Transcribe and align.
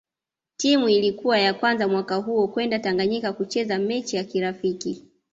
Timu 0.57 0.89
Ilikuwa 0.89 1.39
ya 1.39 1.53
kwanza 1.53 1.87
mwaka 1.87 2.15
huo 2.15 2.47
kwenda 2.47 2.79
Tanganyika 2.79 3.33
kucheza 3.33 3.79
mechi 3.79 4.15
ya 4.15 4.23
kirafiki 4.23 5.05